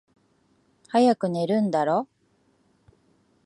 [0.87, 2.07] 早く寝るんだろ？